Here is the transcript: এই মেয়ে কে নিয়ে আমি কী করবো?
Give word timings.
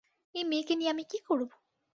এই 0.35 0.43
মেয়ে 0.43 0.63
কে 0.63 0.73
নিয়ে 0.75 0.91
আমি 0.91 1.03
কী 1.03 1.17
করবো? 1.27 1.55